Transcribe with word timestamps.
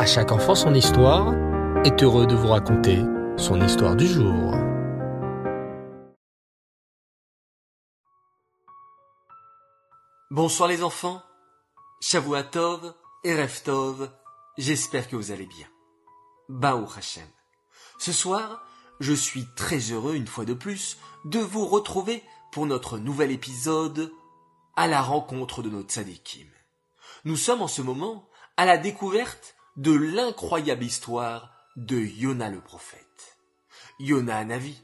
À 0.00 0.06
chaque 0.06 0.32
enfant 0.32 0.54
son 0.54 0.72
histoire 0.72 1.34
est 1.84 2.02
heureux 2.02 2.26
de 2.26 2.34
vous 2.34 2.48
raconter 2.48 3.00
son 3.36 3.60
histoire 3.60 3.96
du 3.96 4.06
jour. 4.06 4.54
Bonsoir 10.30 10.70
les 10.70 10.82
enfants, 10.82 11.20
Shavuatov 12.00 12.94
et 13.24 13.34
Reftov, 13.34 14.10
j'espère 14.56 15.06
que 15.06 15.16
vous 15.16 15.32
allez 15.32 15.44
bien. 15.44 15.66
Baou 16.48 16.88
Hashem. 16.96 17.28
Ce 17.98 18.12
soir, 18.14 18.64
je 19.00 19.12
suis 19.12 19.44
très 19.54 19.80
heureux 19.92 20.14
une 20.14 20.26
fois 20.26 20.46
de 20.46 20.54
plus 20.54 20.96
de 21.26 21.40
vous 21.40 21.66
retrouver 21.66 22.24
pour 22.52 22.64
notre 22.64 22.96
nouvel 22.96 23.32
épisode 23.32 24.10
à 24.76 24.86
la 24.86 25.02
rencontre 25.02 25.62
de 25.62 25.68
notre 25.68 25.90
tzadikim. 25.90 26.48
Nous 27.26 27.36
sommes 27.36 27.60
en 27.60 27.68
ce 27.68 27.82
moment 27.82 28.30
à 28.56 28.64
la 28.64 28.78
découverte 28.78 29.56
de 29.80 29.92
l'incroyable 29.92 30.84
histoire 30.84 31.50
de 31.74 31.96
Yona 31.96 32.50
le 32.50 32.60
prophète. 32.60 33.38
Yona 33.98 34.44
Navi 34.44 34.76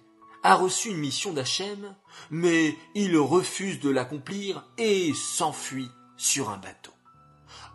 a 0.42 0.54
reçu 0.54 0.88
une 0.88 0.96
mission 0.96 1.34
d'Hachem, 1.34 1.94
mais 2.30 2.74
il 2.94 3.18
refuse 3.18 3.78
de 3.78 3.90
l'accomplir 3.90 4.64
et 4.78 5.12
s'enfuit 5.12 5.90
sur 6.16 6.48
un 6.48 6.56
bateau. 6.56 6.92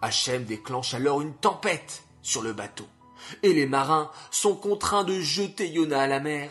Hachem 0.02 0.46
déclenche 0.46 0.96
alors 0.96 1.22
une 1.22 1.36
tempête 1.36 2.06
sur 2.24 2.42
le 2.42 2.54
bateau, 2.54 2.88
et 3.44 3.54
les 3.54 3.68
marins 3.68 4.10
sont 4.32 4.56
contraints 4.56 5.04
de 5.04 5.22
jeter 5.22 5.70
Yona 5.70 6.02
à 6.02 6.08
la 6.08 6.22
mer, 6.22 6.50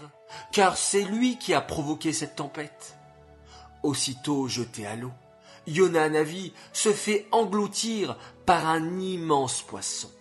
car 0.53 0.77
c'est 0.77 1.03
lui 1.03 1.37
qui 1.37 1.53
a 1.53 1.61
provoqué 1.61 2.13
cette 2.13 2.37
tempête. 2.37 2.97
Aussitôt 3.83 4.47
jeté 4.47 4.87
à 4.87 4.95
l'eau, 4.95 5.11
Yona 5.67 6.09
Navi 6.09 6.53
se 6.73 6.93
fait 6.93 7.27
engloutir 7.33 8.17
par 8.47 8.69
un 8.69 9.01
immense 9.01 9.63
poisson. 9.63 10.13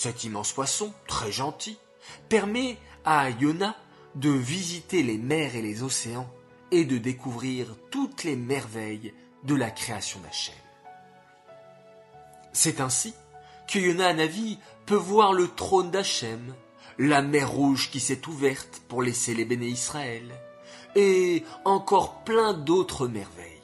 Cet 0.00 0.24
immense 0.24 0.54
poisson, 0.54 0.94
très 1.06 1.30
gentil, 1.30 1.76
permet 2.30 2.78
à 3.04 3.28
Yona 3.28 3.76
de 4.14 4.30
visiter 4.30 5.02
les 5.02 5.18
mers 5.18 5.56
et 5.56 5.60
les 5.60 5.82
océans 5.82 6.26
et 6.70 6.86
de 6.86 6.96
découvrir 6.96 7.76
toutes 7.90 8.24
les 8.24 8.34
merveilles 8.34 9.12
de 9.44 9.54
la 9.54 9.70
création 9.70 10.18
d'Hachem. 10.20 10.54
C'est 12.54 12.80
ainsi 12.80 13.12
que 13.68 13.78
Yona 13.78 14.14
Navi 14.14 14.58
peut 14.86 14.94
voir 14.94 15.34
le 15.34 15.48
trône 15.48 15.90
d'Hachem, 15.90 16.54
la 16.96 17.20
mer 17.20 17.50
rouge 17.50 17.90
qui 17.90 18.00
s'est 18.00 18.26
ouverte 18.26 18.80
pour 18.88 19.02
laisser 19.02 19.34
les 19.34 19.44
béné 19.44 19.66
Israël, 19.66 20.24
et 20.96 21.44
encore 21.66 22.24
plein 22.24 22.54
d'autres 22.54 23.06
merveilles. 23.06 23.60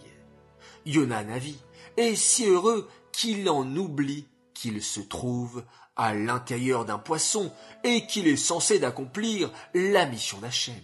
Yona 0.85 1.25
Navi 1.25 1.57
est 1.97 2.15
si 2.15 2.45
heureux 2.45 2.91
qu'il 3.11 3.49
en 3.49 3.75
oublie 3.75 4.27
qu'il 4.57 4.83
se 4.83 5.01
trouve 5.01 5.65
à 5.97 6.15
l'intérieur 6.15 6.87
d'un 6.87 6.99
poisson 6.99 7.53
et 7.85 8.07
qu'il 8.07 8.27
est 8.27 8.37
censé 8.37 8.79
d'accomplir 8.79 9.53
la 9.75 10.07
mission 10.07 10.39
d'Hachem. 10.39 10.83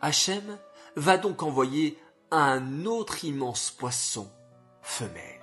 Hachem 0.00 0.56
va 0.94 1.18
donc 1.18 1.42
envoyer 1.42 1.98
un 2.30 2.86
autre 2.86 3.24
immense 3.24 3.72
poisson 3.72 4.30
femelle. 4.82 5.40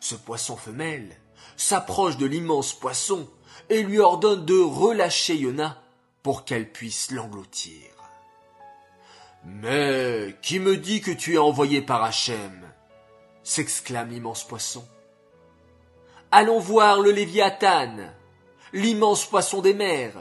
Ce 0.00 0.14
poisson 0.14 0.56
femelle 0.56 1.16
s'approche 1.56 2.16
de 2.16 2.26
l'immense 2.26 2.72
poisson 2.72 3.28
et 3.68 3.82
lui 3.82 3.98
ordonne 3.98 4.46
de 4.46 4.58
relâcher 4.58 5.36
Yona 5.36 5.82
pour 6.22 6.46
qu'elle 6.46 6.72
puisse 6.72 7.10
l'engloutir. 7.10 7.90
Mais 9.44 10.34
qui 10.40 10.60
me 10.60 10.78
dit 10.78 11.02
que 11.02 11.10
tu 11.10 11.34
es 11.34 11.38
envoyé 11.38 11.82
par 11.82 12.02
Hachem? 12.02 12.72
s'exclame 13.44 14.10
l'immense 14.10 14.44
poisson. 14.44 14.86
Allons 16.34 16.60
voir 16.60 17.00
le 17.00 17.10
Léviathan, 17.10 17.94
l'immense 18.72 19.26
poisson 19.26 19.60
des 19.60 19.74
mers, 19.74 20.14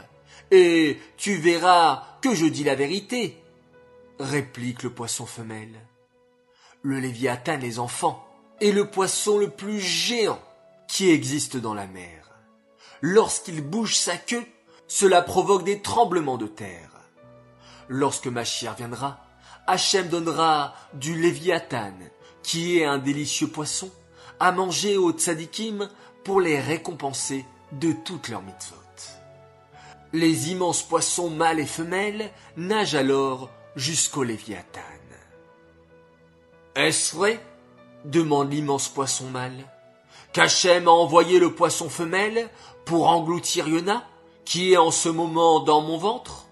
et 0.51 0.99
tu 1.15 1.37
verras 1.37 2.03
que 2.21 2.35
je 2.35 2.45
dis 2.45 2.65
la 2.65 2.75
vérité, 2.75 3.41
réplique 4.19 4.83
le 4.83 4.89
poisson 4.89 5.25
femelle. 5.25 5.79
Le 6.81 6.99
Léviathan, 6.99 7.55
les 7.55 7.79
enfants, 7.79 8.27
est 8.59 8.73
le 8.73 8.89
poisson 8.89 9.37
le 9.37 9.49
plus 9.51 9.79
géant 9.79 10.41
qui 10.89 11.09
existe 11.09 11.55
dans 11.55 11.73
la 11.73 11.87
mer. 11.87 12.29
Lorsqu'il 12.99 13.61
bouge 13.61 13.95
sa 13.95 14.17
queue, 14.17 14.45
cela 14.89 15.21
provoque 15.21 15.63
des 15.63 15.81
tremblements 15.81 16.37
de 16.37 16.47
terre. 16.47 16.91
Lorsque 17.87 18.27
Machir 18.27 18.73
viendra, 18.73 19.25
Hachem 19.65 20.09
donnera 20.09 20.75
du 20.93 21.15
Léviathan, 21.15 21.93
qui 22.43 22.79
est 22.79 22.85
un 22.85 22.97
délicieux 22.97 23.47
poisson, 23.47 23.89
à 24.41 24.51
manger 24.51 24.97
aux 24.97 25.11
tzadikim 25.11 25.87
pour 26.23 26.41
les 26.41 26.59
récompenser 26.59 27.45
de 27.73 27.91
toutes 27.91 28.27
leurs 28.27 28.41
mitzvot. 28.41 28.75
Les 30.13 30.51
immenses 30.51 30.81
poissons 30.81 31.29
mâles 31.29 31.59
et 31.59 31.67
femelles 31.67 32.31
nagent 32.57 32.95
alors 32.95 33.51
jusqu'au 33.75 34.23
Léviathan. 34.23 34.81
Est-ce 36.75 37.15
vrai? 37.15 37.39
demande 38.05 38.51
l'immense 38.51 38.89
poisson 38.89 39.25
mâle. 39.25 39.63
Qu'Hachem 40.33 40.87
a 40.87 40.91
envoyé 40.91 41.37
le 41.37 41.53
poisson 41.53 41.87
femelle 41.87 42.49
pour 42.85 43.09
engloutir 43.09 43.67
Yona, 43.67 44.03
qui 44.43 44.73
est 44.73 44.77
en 44.77 44.89
ce 44.89 45.09
moment 45.09 45.59
dans 45.59 45.81
mon 45.81 45.97
ventre? 45.97 46.47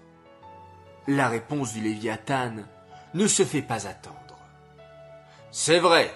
La 1.08 1.28
réponse 1.28 1.72
du 1.72 1.80
Léviathan 1.80 2.52
ne 3.14 3.26
se 3.26 3.44
fait 3.44 3.62
pas 3.62 3.88
attendre. 3.88 4.16
C'est 5.50 5.80
vrai, 5.80 6.14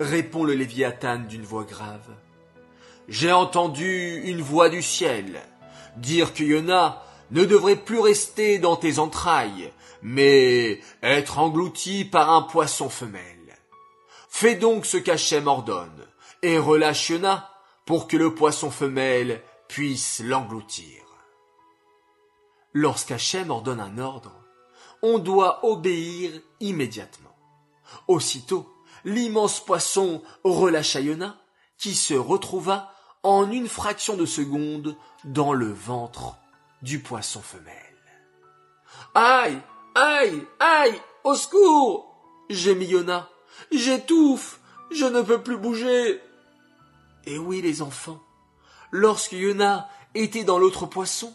répond 0.00 0.44
le 0.44 0.54
Léviathan 0.54 1.20
d'une 1.20 1.44
voix 1.44 1.64
grave. 1.64 2.08
J'ai 3.08 3.32
entendu 3.32 4.22
une 4.24 4.42
voix 4.42 4.68
du 4.68 4.82
ciel 4.82 5.40
dire 5.96 6.34
que 6.34 6.42
Yona 6.42 7.02
ne 7.30 7.44
devrait 7.44 7.76
plus 7.76 8.00
rester 8.00 8.58
dans 8.58 8.76
tes 8.76 8.98
entrailles, 8.98 9.72
mais 10.02 10.80
être 11.02 11.38
englouti 11.38 12.04
par 12.04 12.30
un 12.30 12.42
poisson 12.42 12.88
femelle. 12.88 13.56
Fais 14.28 14.54
donc 14.54 14.86
ce 14.86 14.96
qu'Hachem 14.96 15.46
ordonne, 15.46 16.06
et 16.42 16.58
relâche 16.58 17.10
Yona 17.10 17.50
pour 17.86 18.06
que 18.06 18.16
le 18.16 18.34
poisson 18.34 18.70
femelle 18.70 19.42
puisse 19.68 20.20
l'engloutir. 20.24 21.02
Lorsqu'Hachem 22.72 23.50
ordonne 23.50 23.80
un 23.80 23.98
ordre, 23.98 24.32
on 25.02 25.18
doit 25.18 25.64
obéir 25.64 26.32
immédiatement. 26.60 27.34
Aussitôt, 28.08 28.75
l'immense 29.06 29.60
poisson 29.60 30.20
relâcha 30.44 31.00
qui 31.78 31.94
se 31.94 32.14
retrouva 32.14 32.92
en 33.22 33.50
une 33.50 33.68
fraction 33.68 34.16
de 34.16 34.26
seconde 34.26 34.96
dans 35.24 35.52
le 35.52 35.72
ventre 35.72 36.36
du 36.82 36.98
poisson 36.98 37.40
femelle. 37.40 37.72
Aïe, 39.14 39.58
aïe, 39.94 40.42
aïe, 40.60 41.00
au 41.24 41.34
secours! 41.34 42.12
gémit 42.50 42.86
Yona. 42.86 43.30
J'étouffe, 43.72 44.60
je 44.90 45.06
ne 45.06 45.22
peux 45.22 45.42
plus 45.42 45.56
bouger. 45.56 46.20
Et 47.26 47.38
oui, 47.38 47.62
les 47.62 47.82
enfants, 47.82 48.20
lorsque 48.90 49.32
Yona 49.32 49.88
était 50.14 50.44
dans 50.44 50.58
l'autre 50.58 50.86
poisson, 50.86 51.32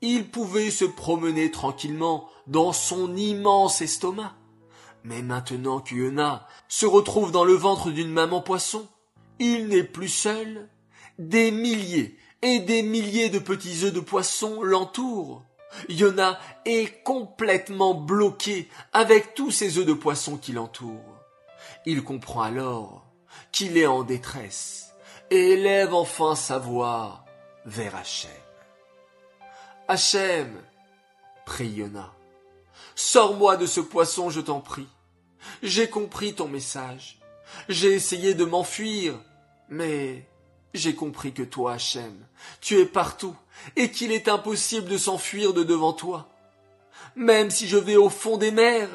il 0.00 0.30
pouvait 0.30 0.70
se 0.70 0.84
promener 0.84 1.50
tranquillement 1.50 2.28
dans 2.46 2.72
son 2.72 3.16
immense 3.16 3.82
estomac. 3.82 4.34
Mais 5.08 5.22
maintenant 5.22 5.80
que 5.80 5.94
Yona 5.94 6.46
se 6.68 6.84
retrouve 6.84 7.32
dans 7.32 7.44
le 7.44 7.54
ventre 7.54 7.90
d'une 7.90 8.10
maman 8.10 8.42
poisson, 8.42 8.86
il 9.38 9.68
n'est 9.68 9.82
plus 9.82 10.10
seul. 10.10 10.68
Des 11.18 11.50
milliers 11.50 12.18
et 12.42 12.58
des 12.58 12.82
milliers 12.82 13.30
de 13.30 13.38
petits 13.38 13.84
œufs 13.84 13.92
de 13.92 14.00
poisson 14.00 14.62
l'entourent. 14.62 15.42
Yona 15.88 16.38
est 16.66 17.02
complètement 17.04 17.94
bloqué 17.94 18.68
avec 18.92 19.34
tous 19.34 19.50
ces 19.50 19.78
œufs 19.78 19.86
de 19.86 19.94
poisson 19.94 20.36
qui 20.36 20.52
l'entourent. 20.52 21.16
Il 21.86 22.04
comprend 22.04 22.42
alors 22.42 23.06
qu'il 23.50 23.78
est 23.78 23.86
en 23.86 24.02
détresse 24.02 24.94
et 25.30 25.52
élève 25.52 25.94
enfin 25.94 26.34
sa 26.34 26.58
voix 26.58 27.24
vers 27.64 27.96
Hachem. 27.96 28.30
Hachem, 29.88 30.62
prie 31.46 31.68
Yona, 31.68 32.12
sors-moi 32.94 33.56
de 33.56 33.64
ce 33.64 33.80
poisson, 33.80 34.28
je 34.28 34.42
t'en 34.42 34.60
prie. 34.60 34.86
J'ai 35.62 35.88
compris 35.88 36.34
ton 36.34 36.48
message. 36.48 37.18
J'ai 37.68 37.94
essayé 37.94 38.34
de 38.34 38.44
m'enfuir, 38.44 39.14
mais 39.68 40.26
j'ai 40.74 40.94
compris 40.94 41.32
que 41.32 41.42
toi, 41.42 41.74
Hachem, 41.74 42.14
tu 42.60 42.78
es 42.78 42.86
partout 42.86 43.36
et 43.76 43.90
qu'il 43.90 44.12
est 44.12 44.28
impossible 44.28 44.88
de 44.88 44.98
s'enfuir 44.98 45.54
de 45.54 45.64
devant 45.64 45.92
toi. 45.92 46.28
Même 47.16 47.50
si 47.50 47.66
je 47.66 47.76
vais 47.76 47.96
au 47.96 48.10
fond 48.10 48.36
des 48.36 48.50
mers, 48.50 48.88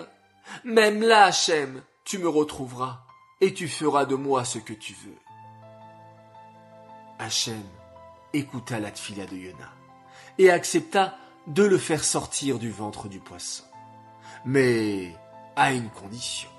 même 0.63 1.01
là, 1.01 1.25
Hachem, 1.25 1.81
tu 2.06 2.19
me 2.19 2.30
retrouveras 2.30 3.01
et 3.42 3.54
tu 3.54 3.68
feras 3.68 4.06
de 4.06 4.16
moi 4.16 4.45
ce 4.45 4.60
que 4.60 4.74
tu 4.74 4.94
veux. 5.06 5.18
Hachem 7.19 7.63
écouta 8.34 8.80
la 8.80 8.92
tfila 8.92 9.25
de 9.25 9.36
Yona 9.36 9.72
et 10.38 10.50
accepta 10.50 11.18
de 11.48 11.63
le 11.63 11.78
faire 11.78 12.04
sortir 12.04 12.60
du 12.60 12.72
ventre 12.72 13.07
du 13.07 13.19
poisson. 13.19 13.63
Mais 14.45 15.13
à 15.55 15.73
une 15.73 15.89
condition, 15.89 16.50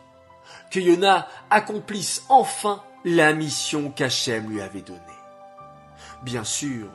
que 0.70 0.80
Yona 0.80 1.28
accomplisse 1.50 2.24
enfin 2.28 2.82
la 3.04 3.32
mission 3.32 3.90
qu'Hachem 3.90 4.50
lui 4.50 4.60
avait 4.60 4.82
donnée. 4.82 5.00
Bien 6.22 6.44
sûr, 6.44 6.88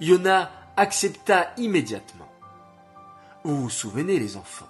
Yona 0.00 0.50
accepta 0.76 1.52
immédiatement. 1.56 2.28
Vous 3.44 3.62
vous 3.62 3.70
souvenez, 3.70 4.18
les 4.18 4.36
enfants, 4.36 4.68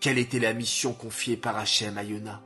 quelle 0.00 0.18
était 0.18 0.38
la 0.38 0.52
mission 0.52 0.92
confiée 0.92 1.36
par 1.36 1.56
Hachem 1.56 1.98
à 1.98 2.02
Yona? 2.02 2.40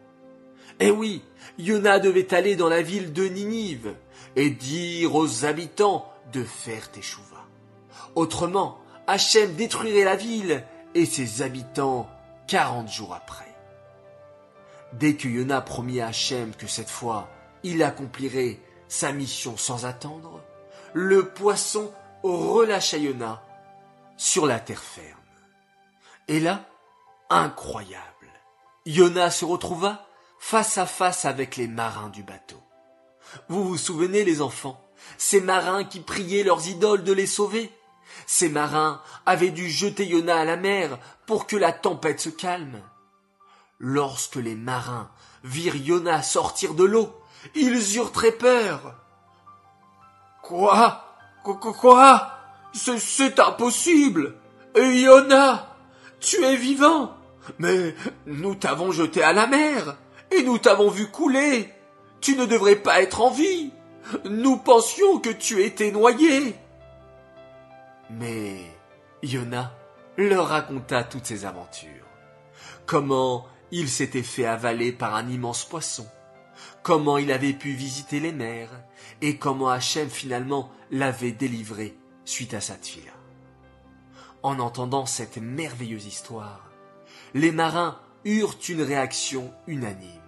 Eh 0.78 0.90
oui, 0.90 1.22
Yona 1.58 1.98
devait 1.98 2.32
aller 2.32 2.56
dans 2.56 2.68
la 2.68 2.80
ville 2.80 3.12
de 3.12 3.24
Ninive 3.24 3.94
et 4.36 4.50
dire 4.50 5.14
aux 5.14 5.44
habitants 5.44 6.10
de 6.32 6.42
faire 6.42 6.90
teshuva. 6.90 7.44
Autrement, 8.14 8.78
Hachem 9.06 9.54
détruirait 9.56 10.04
la 10.04 10.16
ville 10.16 10.64
et 10.94 11.04
ses 11.04 11.42
habitants 11.42 12.08
quarante 12.46 12.90
jours 12.90 13.14
après. 13.14 13.49
Dès 14.92 15.14
que 15.14 15.28
Yona 15.28 15.60
promit 15.60 16.00
à 16.00 16.08
Hachem 16.08 16.54
que 16.54 16.66
cette 16.66 16.90
fois 16.90 17.28
il 17.62 17.82
accomplirait 17.82 18.58
sa 18.88 19.12
mission 19.12 19.56
sans 19.56 19.86
attendre, 19.86 20.42
le 20.92 21.28
poisson 21.28 21.92
relâcha 22.22 22.96
Yona 22.96 23.42
sur 24.16 24.46
la 24.46 24.58
terre 24.58 24.82
ferme. 24.82 25.18
Et 26.28 26.40
là, 26.40 26.64
incroyable, 27.28 28.28
Yona 28.86 29.30
se 29.30 29.44
retrouva 29.44 30.06
face 30.38 30.78
à 30.78 30.86
face 30.86 31.24
avec 31.24 31.56
les 31.56 31.68
marins 31.68 32.08
du 32.08 32.22
bateau. 32.22 32.60
Vous 33.48 33.64
vous 33.64 33.76
souvenez, 33.76 34.24
les 34.24 34.42
enfants, 34.42 34.84
ces 35.18 35.40
marins 35.40 35.84
qui 35.84 36.00
priaient 36.00 36.42
leurs 36.42 36.66
idoles 36.68 37.04
de 37.04 37.12
les 37.12 37.26
sauver? 37.26 37.72
Ces 38.26 38.48
marins 38.48 39.02
avaient 39.24 39.50
dû 39.50 39.70
jeter 39.70 40.06
Yona 40.06 40.40
à 40.40 40.44
la 40.44 40.56
mer 40.56 40.98
pour 41.26 41.46
que 41.46 41.56
la 41.56 41.72
tempête 41.72 42.20
se 42.20 42.28
calme. 42.28 42.82
Lorsque 43.80 44.36
les 44.36 44.54
marins 44.54 45.10
virent 45.42 45.76
Yona 45.76 46.22
sortir 46.22 46.74
de 46.74 46.84
l'eau, 46.84 47.12
ils 47.54 47.96
eurent 47.96 48.12
très 48.12 48.32
peur. 48.32 48.94
Quoi? 50.42 51.04
Quoi 51.42 51.56
Quoi? 51.56 52.30
C'est 52.72 53.40
impossible 53.40 54.36
Yona 54.76 55.74
Tu 56.20 56.44
es 56.44 56.56
vivant 56.56 57.16
Mais 57.58 57.96
nous 58.26 58.54
t'avons 58.54 58.92
jeté 58.92 59.22
à 59.22 59.32
la 59.32 59.48
mer 59.48 59.96
et 60.30 60.44
nous 60.44 60.58
t'avons 60.58 60.90
vu 60.90 61.08
couler 61.08 61.74
tu 62.20 62.36
ne 62.36 62.44
devrais 62.46 62.76
pas 62.76 63.02
être 63.02 63.22
en 63.22 63.30
vie. 63.30 63.72
Nous 64.24 64.56
pensions 64.56 65.18
que 65.18 65.30
tu 65.30 65.62
étais 65.62 65.90
noyé. 65.90 66.54
Mais 68.10 68.60
Yona 69.22 69.72
leur 70.16 70.48
raconta 70.48 71.04
toutes 71.04 71.26
ses 71.26 71.44
aventures. 71.44 71.88
Comment 72.86 73.46
il 73.72 73.88
s'était 73.88 74.22
fait 74.22 74.46
avaler 74.46 74.92
par 74.92 75.14
un 75.14 75.28
immense 75.28 75.64
poisson, 75.64 76.06
comment 76.82 77.18
il 77.18 77.32
avait 77.32 77.52
pu 77.52 77.72
visiter 77.72 78.20
les 78.20 78.32
mers, 78.32 78.70
et 79.22 79.36
comment 79.36 79.68
Hachem 79.68 80.08
finalement 80.08 80.70
l'avait 80.90 81.32
délivré 81.32 81.96
suite 82.24 82.54
à 82.54 82.60
sa 82.60 82.74
tfila. 82.74 83.12
En 84.42 84.58
entendant 84.58 85.06
cette 85.06 85.38
merveilleuse 85.38 86.06
histoire, 86.06 86.70
les 87.34 87.52
marins 87.52 88.00
eurent 88.24 88.56
une 88.68 88.82
réaction 88.82 89.52
unanime 89.66 90.20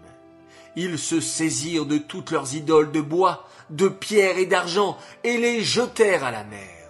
ils 0.77 0.99
se 0.99 1.21
saisirent 1.21 1.87
de 1.87 1.99
toutes 1.99 2.31
leurs 2.31 2.55
idoles 2.55 2.93
de 2.93 3.01
bois, 3.01 3.47
de 3.71 3.89
pierre 3.89 4.39
et 4.39 4.47
d'argent, 4.47 4.97
et 5.25 5.37
les 5.39 5.63
jetèrent 5.63 6.25
à 6.25 6.31
la 6.31 6.45
mer. 6.45 6.89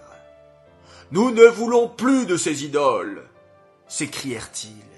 Nous 1.11 1.31
ne 1.31 1.45
voulons 1.45 1.89
plus 1.89 2.25
de 2.25 2.37
ces 2.37 2.63
idoles, 2.63 3.23
s'écrièrent-ils. 3.87 4.92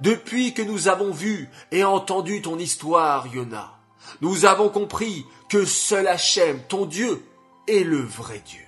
Depuis 0.00 0.54
que 0.54 0.62
nous 0.62 0.88
avons 0.88 1.12
vu 1.12 1.48
et 1.70 1.84
entendu 1.84 2.42
ton 2.42 2.58
histoire, 2.58 3.26
Yona, 3.28 3.78
nous 4.20 4.44
avons 4.44 4.68
compris 4.68 5.24
que 5.48 5.64
seul 5.64 6.08
Hachem, 6.08 6.60
ton 6.68 6.86
Dieu, 6.86 7.24
est 7.68 7.84
le 7.84 8.00
vrai 8.00 8.42
Dieu. 8.44 8.64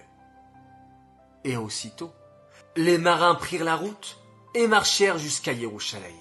Et 1.44 1.56
aussitôt, 1.56 2.12
les 2.76 2.98
marins 2.98 3.34
prirent 3.34 3.64
la 3.64 3.76
route 3.76 4.18
et 4.54 4.66
marchèrent 4.66 5.18
jusqu'à 5.18 5.52
Yerushalayim. 5.52 6.14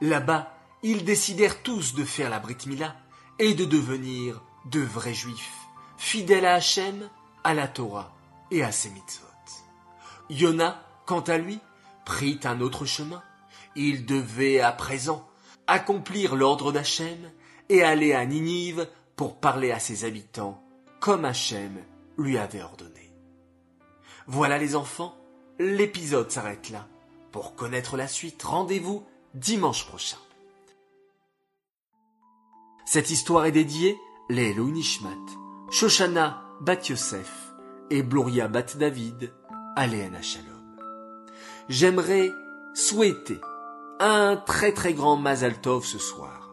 Là-bas, 0.00 0.52
ils 0.82 1.04
décidèrent 1.04 1.62
tous 1.62 1.94
de 1.94 2.04
faire 2.04 2.30
la 2.30 2.38
Brit 2.38 2.58
Mila 2.66 2.96
et 3.38 3.54
de 3.54 3.64
devenir 3.64 4.42
de 4.66 4.80
vrais 4.80 5.14
juifs, 5.14 5.58
fidèles 5.96 6.46
à 6.46 6.54
Hachem, 6.54 7.08
à 7.44 7.54
la 7.54 7.68
Torah 7.68 8.12
et 8.50 8.62
à 8.62 8.72
ses 8.72 8.90
mitzvot. 8.90 9.26
Yona, 10.30 10.82
quant 11.06 11.20
à 11.20 11.38
lui, 11.38 11.60
prit 12.04 12.40
un 12.44 12.60
autre 12.60 12.84
chemin. 12.84 13.22
Il 13.76 14.06
devait 14.06 14.60
à 14.60 14.72
présent 14.72 15.26
accomplir 15.66 16.36
l'ordre 16.36 16.72
d'Hachem 16.72 17.30
et 17.68 17.82
aller 17.82 18.12
à 18.12 18.24
Ninive 18.26 18.88
pour 19.16 19.36
parler 19.36 19.70
à 19.70 19.78
ses 19.78 20.04
habitants 20.04 20.62
comme 21.00 21.24
Hachem 21.24 21.78
lui 22.18 22.38
avait 22.38 22.62
ordonné. 22.62 23.10
Voilà 24.26 24.58
les 24.58 24.76
enfants, 24.76 25.16
l'épisode 25.58 26.30
s'arrête 26.30 26.70
là. 26.70 26.86
Pour 27.32 27.54
connaître 27.56 27.96
la 27.96 28.06
suite, 28.06 28.42
rendez-vous 28.42 29.04
dimanche 29.34 29.86
prochain. 29.86 30.18
Cette 32.84 33.10
histoire 33.10 33.46
est 33.46 33.52
dédiée 33.52 33.96
les 34.28 34.54
Nishmat, 34.54 35.08
Shoshana 35.70 36.42
Bat 36.60 36.88
Yosef 36.88 37.52
et 37.90 38.02
Bloria 38.02 38.48
Bat 38.48 38.76
David 38.78 39.32
à 39.76 39.86
Shalom. 39.86 40.76
J'aimerais 41.68 42.30
souhaiter 42.74 43.40
un 44.02 44.36
très 44.36 44.72
très 44.72 44.94
grand 44.94 45.16
Mazal 45.16 45.60
Tov 45.60 45.84
ce 45.84 45.98
soir 45.98 46.50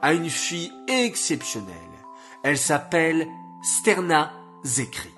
à 0.00 0.14
une 0.14 0.30
fille 0.30 0.72
exceptionnelle. 0.88 1.74
Elle 2.42 2.56
s'appelle 2.56 3.28
Sterna 3.62 4.32
Zekri. 4.64 5.10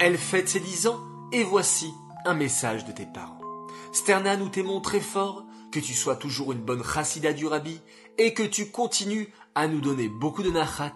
Elle 0.00 0.18
fête 0.18 0.50
ses 0.50 0.60
dix 0.60 0.86
ans 0.86 1.00
et 1.32 1.42
voici 1.42 1.94
un 2.26 2.34
message 2.34 2.84
de 2.84 2.92
tes 2.92 3.06
parents. 3.06 3.40
Sterna, 3.92 4.36
nous 4.36 4.50
t'aimons 4.50 4.82
très 4.82 5.00
fort, 5.00 5.44
que 5.72 5.80
tu 5.80 5.94
sois 5.94 6.16
toujours 6.16 6.52
une 6.52 6.60
bonne 6.60 6.84
chassida 6.84 7.32
du 7.32 7.46
rabbi 7.46 7.80
et 8.18 8.34
que 8.34 8.42
tu 8.42 8.70
continues 8.70 9.32
à 9.54 9.66
nous 9.66 9.80
donner 9.80 10.08
beaucoup 10.08 10.42
de 10.42 10.50
nachat 10.50 10.92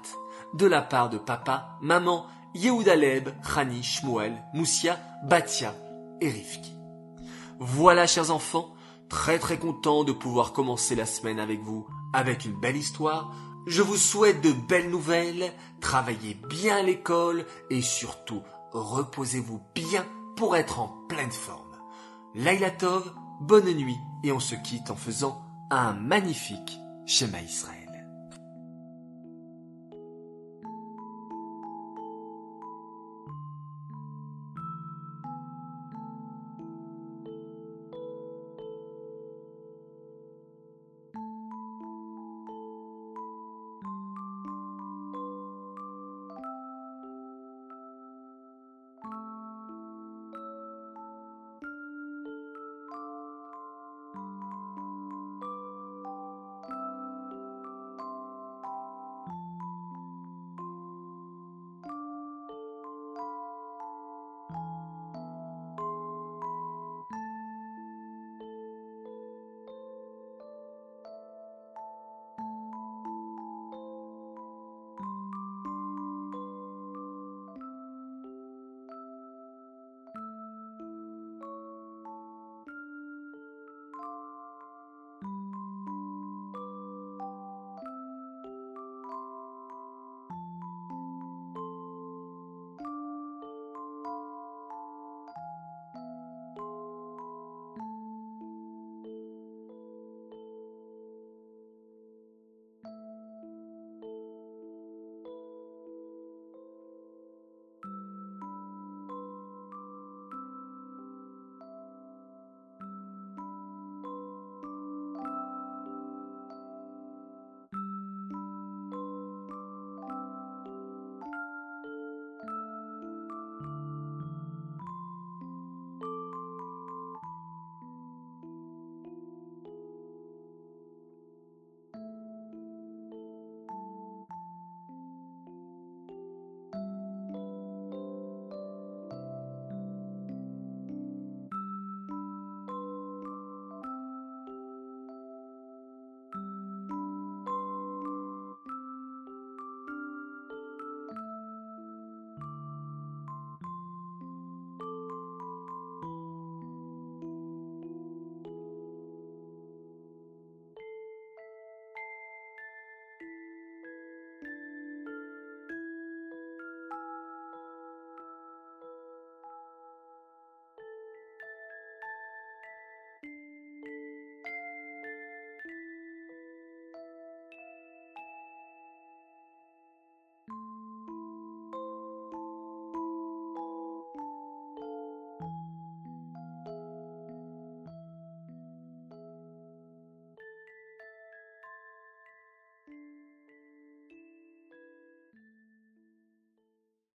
de 0.53 0.67
la 0.67 0.83
part 0.83 1.09
de 1.09 1.19
papa, 1.19 1.79
maman, 1.81 2.27
Yehudaleb, 2.55 3.31
Chani, 3.43 3.83
Shmuel, 3.83 4.43
Moussia, 4.53 4.99
Batia 5.25 5.75
et 6.21 6.29
Rifki. 6.29 6.75
Voilà, 7.61 8.07
chers 8.07 8.31
enfants, 8.31 8.75
très 9.09 9.39
très 9.39 9.59
content 9.59 10.05
de 10.05 10.13
pouvoir 10.13 10.53
commencer 10.53 10.95
la 10.95 11.07
semaine 11.07 11.41
avec 11.41 11.63
vous 11.63 11.87
avec 12.13 12.45
une 12.45 12.59
belle 12.59 12.77
histoire. 12.77 13.35
Je 13.67 13.83
vous 13.83 13.97
souhaite 13.97 14.41
de 14.41 14.53
belles 14.53 14.91
nouvelles, 14.91 15.53
travaillez 15.81 16.35
bien 16.49 16.83
l'école 16.83 17.45
et 17.71 17.83
surtout 17.83 18.43
reposez-vous 18.73 19.61
bien 19.75 20.07
pour 20.37 20.57
être 20.57 20.81
en 20.81 20.89
pleine 21.09 21.33
forme. 21.33 21.65
Laila 22.35 22.71
Tov, 22.71 23.13
bonne 23.41 23.73
nuit 23.73 23.99
et 24.25 24.33
on 24.33 24.41
se 24.41 24.55
quitte 24.55 24.91
en 24.91 24.97
faisant 24.97 25.43
un 25.71 25.93
magnifique 25.93 26.79
schéma 27.07 27.41
Israël. 27.41 27.78